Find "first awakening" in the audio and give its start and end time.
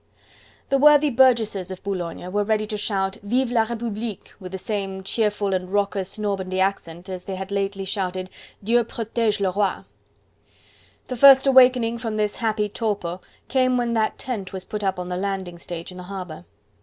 11.17-11.99